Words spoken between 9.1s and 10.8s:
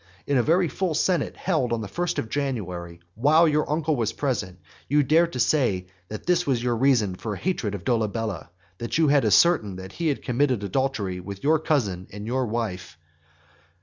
ascertained that he had committed